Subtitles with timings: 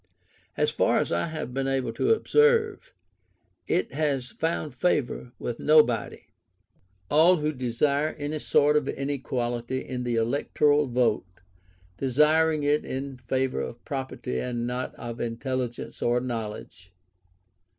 [0.57, 2.91] As far as I have been able to observe,
[3.67, 6.23] it has found favour with nobody;
[7.11, 11.41] all who desire any sort of inequality in the electoral vote,
[11.99, 16.91] desiring it in favour of property and not of intelligence or knowledge.